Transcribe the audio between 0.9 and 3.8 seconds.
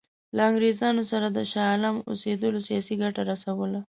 سره د شاه عالم اوسېدلو سیاسي ګټه رسوله.